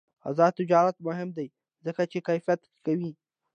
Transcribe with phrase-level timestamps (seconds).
[0.29, 1.47] آزاد تجارت مهم دی
[1.85, 3.11] ځکه چې کیفیت ښه کوي.